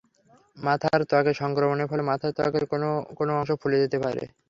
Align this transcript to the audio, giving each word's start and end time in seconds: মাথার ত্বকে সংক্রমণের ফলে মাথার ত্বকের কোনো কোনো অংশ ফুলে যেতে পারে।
মাথার 0.57 0.99
ত্বকে 1.09 1.31
সংক্রমণের 1.41 1.89
ফলে 1.91 2.03
মাথার 2.09 2.31
ত্বকের 2.37 2.65
কোনো 2.71 2.87
কোনো 3.17 3.31
অংশ 3.39 3.49
ফুলে 3.61 3.77
যেতে 3.83 3.97
পারে। 4.03 4.23